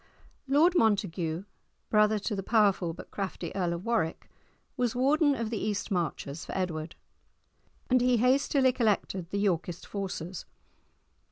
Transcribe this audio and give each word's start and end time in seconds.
Lord 0.47 0.73
Montague, 0.75 1.43
brother 1.91 2.17
to 2.17 2.35
the 2.35 2.41
powerful 2.41 2.91
but 2.91 3.11
crafty 3.11 3.55
Earl 3.55 3.73
of 3.73 3.85
Warwick, 3.85 4.31
was 4.75 4.95
warden 4.95 5.35
of 5.35 5.51
the 5.51 5.59
East 5.59 5.91
Marches 5.91 6.43
for 6.43 6.57
Edward, 6.57 6.95
and 7.87 8.01
he 8.01 8.17
hastily 8.17 8.71
collected 8.71 9.29
the 9.29 9.37
Yorkist 9.37 9.85
forces. 9.85 10.47